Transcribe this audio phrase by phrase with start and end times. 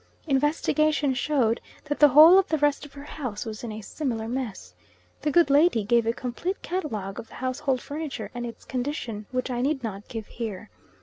[0.25, 4.27] Investigation showed that the whole of the rest of her house was in a similar
[4.27, 4.73] mess.
[5.21, 9.51] The good lady gave a complete catalogue of the household furniture and its condition, which
[9.51, 10.71] I need not give here.